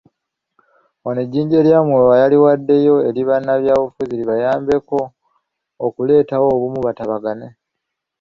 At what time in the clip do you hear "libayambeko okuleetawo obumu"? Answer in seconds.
4.19-6.79